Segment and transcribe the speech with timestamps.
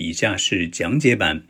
[0.00, 1.42] 以下是讲解版。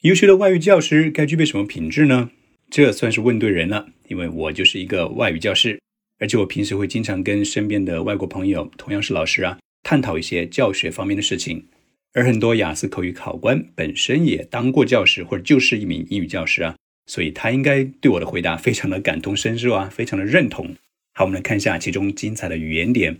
[0.00, 2.30] 优秀的外语教师该具备什么品质呢？
[2.68, 5.78] 这算是问对人了，因为我就是一个外语教师，
[6.18, 11.64] 而且我平时会经常跟身边的外国朋友，同样是老师啊，探讨一些教学方面的事情。
[12.12, 16.74] 而很多雅思口语考官本身也当过教师，或者就是一名英语教师啊，
[17.06, 20.74] 所以他应该对我的回答非常的感同身受啊，非常的认同。
[21.14, 23.18] 好，我们来看一下其中精彩的语言点。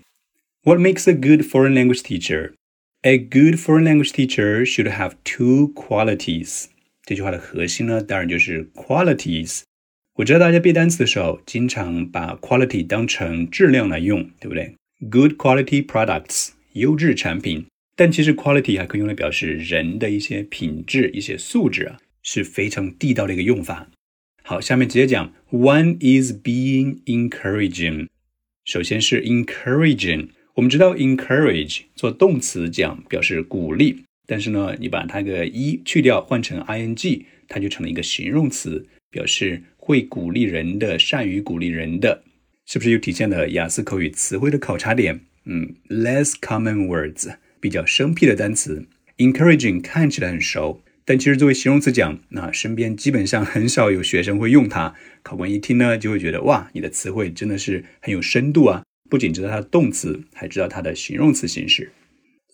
[0.64, 2.54] What makes a good foreign language teacher?
[3.03, 6.65] A good foreign language teacher should have two qualities.
[7.03, 9.61] 这句话的核心呢，当然就是 qualities。
[10.15, 14.75] 我知道大家背单词的时候，经常把 quality 当成质量来用，对不对？
[15.09, 17.67] Good quality products，优质产品。
[17.95, 23.89] 但其实 quality 还可以用来表示人的一些品质、一些素质啊，是非常地道的一个用法。
[24.43, 28.07] 好，下面直接讲，One is being encouraging。
[28.65, 34.04] 首先是 encouraging， 我们知道 encourage 做动词讲表示鼓励。
[34.26, 42.22] 但是呢，你把它个一去掉，换成 ing，它就成了一个形容词，表示会鼓励人的、善于鼓励人的，
[42.64, 45.20] 是不是又体现了雅思口语词汇的考察点？
[45.44, 48.86] 嗯，less common words，比较生僻的单词。
[49.18, 54.94] encouraging 看起来很熟，但其实作为形容词讲，那身边基本上很少有学生会用它。
[55.22, 58.84] 考官一听呢，就会觉得哇，你的词汇真的是很有深度啊！
[59.12, 61.92] 不仅知道它的动词，还知道它的形容词形式。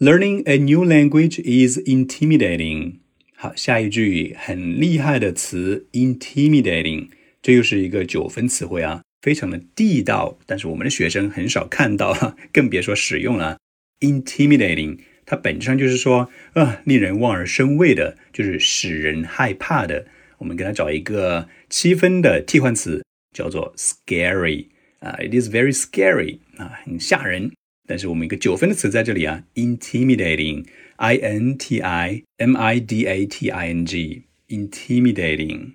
[0.01, 2.95] Learning a new language is intimidating。
[3.37, 13.59] 好，下一句很厉害的词，intimidating，这又是一个九分词汇啊，非常的地道，但是我们的学生很少看到， 更别说使用了。
[14.01, 20.09] intimidating，它本质上就是说，啊，令人望而生畏的，就是使人害怕的。
[20.39, 24.67] 我们给它找一个七分的替换词，叫做 scary。
[24.99, 27.52] 啊，it is very scary，啊，很吓人。
[27.88, 35.74] 但是我们一个九分的词在这里啊，intimidating，i n t i m i d a t i n g，intimidating。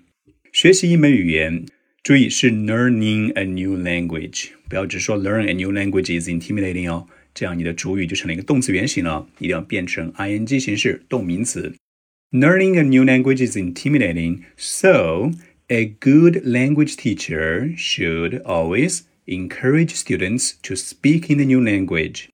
[0.51, 1.65] 学习一门语言，
[2.01, 11.75] 注意是 learning a new language，不要只说 learn a new language is intimidating 哦，这样你的主语就成了一个动词原形了，一定要变成 i n g 形式动名词。
[12.31, 15.31] Learning a new language is intimidating, so
[15.67, 22.26] a good language teacher should always encourage students to speak in the new language。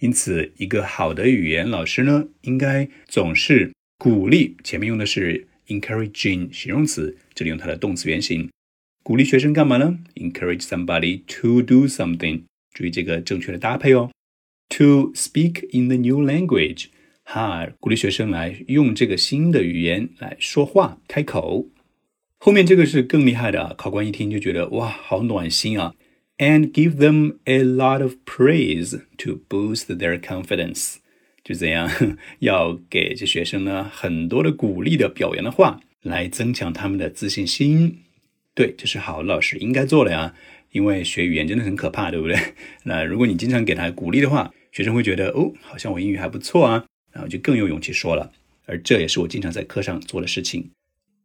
[0.00, 4.56] 因此，一个好的语言老师呢，应该总是鼓励。
[4.62, 8.48] 前面用的是 encouraging 形容词，这里用它的动词原形。
[9.02, 12.42] 鼓励学生干嘛呢？Encourage somebody to do something。
[12.74, 14.10] 注意这个正确的搭配哦。
[14.70, 16.86] To speak in the new language，
[17.24, 21.68] 哈，鼓励学生来用这个新的语言来说话、开口。
[22.38, 25.94] 后面这个是更厉害的，考官一听就觉得哇，好暖心啊。
[26.38, 30.96] And give them a lot of praise to boost their confidence。
[31.44, 31.90] 就怎样，
[32.40, 38.00] 要给这学生呢很多的鼓励的表扬的话，来增强他们的自信心。
[38.54, 40.34] 对，这是好老师应该做的呀。
[40.72, 42.36] 因为学语言真的很可怕，对不对？
[42.84, 48.30] 那如果你经常给他鼓励的话，学生会觉得哦，好像我英语还不错啊，然后就更有勇气说了。
[48.66, 50.70] 而这也是我经常在课上做的事情。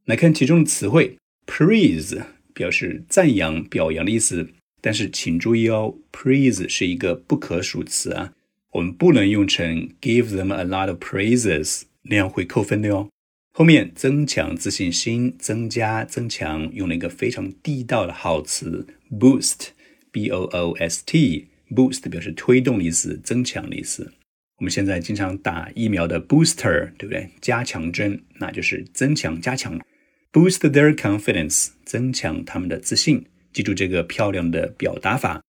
[0.05, 2.23] 来看其中的词汇，praise
[2.53, 4.47] 表示赞扬、表扬的意思。
[4.85, 8.33] 但是请注意哦，praise 是一个不可数词啊，
[8.73, 13.07] 我们不能用成 give them a lot of praises，那样会扣分的哦。
[13.53, 24.11] 后面增强自信心，增加、增强，用了一个非常地道的好词 boost，b o o s t，boost 表示推动的意思，增强的意思。
[24.57, 27.29] 我们现在经常打疫苗的 booster，对不对？
[27.39, 29.79] 加强针，那就是增强、加强
[30.33, 33.25] ，boost their confidence，增强他们的自信。
[33.53, 35.41] 记住这个漂亮的表达法。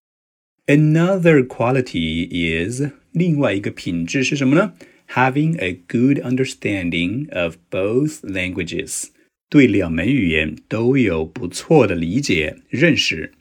[0.66, 4.74] Another quality is 另外一个品质是什么呢
[5.08, 9.04] ？Having a good understanding of both languages，
[9.50, 13.32] 对两门语言都有不错的理解认识。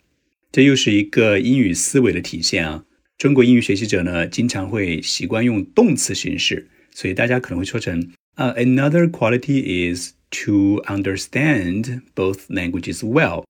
[0.52, 2.84] 这又是一个英语思维的体现啊！
[3.16, 10.12] 中国英语学习者呢，经常会习惯用动词形式，所以大家可能会说成啊，Another quality is
[10.44, 13.44] to understand both languages well。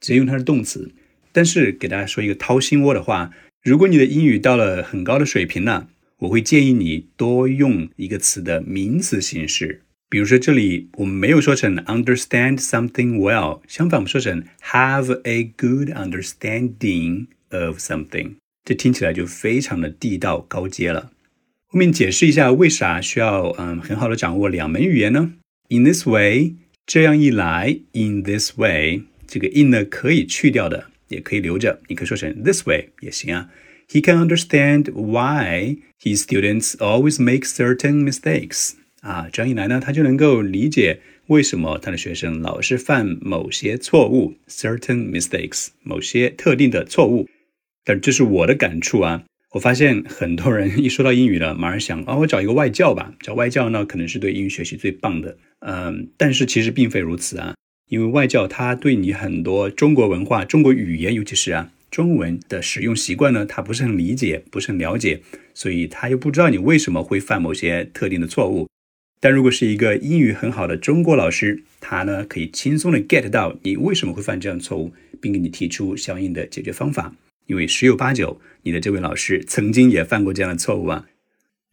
[0.00, 0.92] 直接用它的动词，
[1.32, 3.30] 但是给大家说一个掏心窝的话，
[3.62, 5.88] 如果你的英语到了很高的水平了，
[6.20, 9.82] 我会建议你多用一个词的名词形式。
[10.08, 18.32] 比如说这里我们没有说成 understand something well，相反我们说成 have a good understanding of something，
[18.64, 21.12] 这听起来就非常的地道高阶了。
[21.68, 25.34] 后面解释一下为啥需要嗯很好的掌握两门语言呢
[25.68, 26.54] ？In this way，
[26.84, 29.04] 这样一来，in this way。
[29.30, 31.80] 这个 in 呢可以去掉的，也可以留着。
[31.86, 33.48] 你可以说成 this way 也行啊。
[33.88, 38.72] He can understand why his students always make certain mistakes。
[39.02, 47.28] 啊，这样一来呢，他就能够理解为什么他的学生老是犯某些错误 （certain mistakes），某些特定的错误。
[47.84, 55.38] 但这是我的感触啊，我发现很多人一说到英语了，马上想啊，我找一个外教吧，找外教呢，可能是对英语学习最棒的。
[55.60, 57.54] 嗯，但是其实并非如此啊，
[57.90, 65.20] 因为外教他对你很多中国文化、中国语言，尤其是啊中文的使用习惯呢，他不是很理解，不是很了解，
[65.54, 68.68] 所以他又不知道你为什么会犯某些特定的错误。
[69.18, 77.12] 但如果是一个英语很好的中国老师，他呢可以轻松的 get 到你为什么会犯这样的错误，并给你提出相应的解决方法，
[77.48, 81.06] 因为十有八九你的这位老师曾经也犯过这样的错误啊。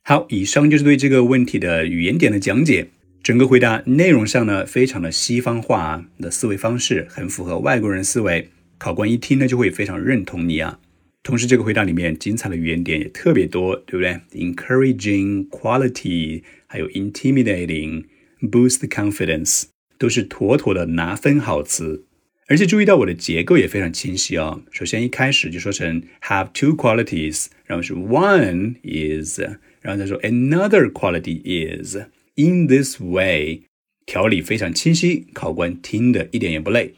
[0.04, 2.88] 好，以上就是对这个问题的语言点的讲解。
[3.28, 8.48] 整个回答内容上呢，非常的西方化的思维方式，很符合外国人思维，
[8.78, 10.80] 考官一听呢就会非常认同你啊。
[11.24, 19.64] 同时，这个回答里面精彩的语言点也特别多，对不对？Encouraging quality，还有 intimidating，boost confidence，
[19.98, 22.06] 都是妥妥的拿分好词。
[22.48, 24.62] 而且注意到我的结构也非常清晰哦。
[24.72, 29.42] 首先一开始就说成 have two qualities，然后是 one is，
[29.82, 31.98] 然后再说 another quality is。
[32.40, 33.64] In this way，
[34.06, 36.94] 条理非常清晰，考官听得一点也不累。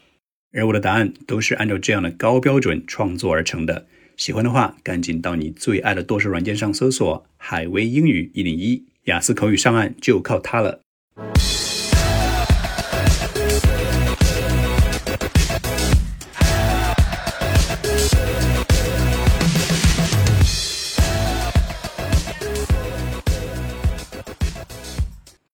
[0.52, 3.86] 而我的答案都是按照这样的高标准创作而成的。
[4.18, 10.82] 喜欢的话，赶紧到你最爱的多手软件上搜索“海威英语一零一”，雅思口语上岸就靠它了。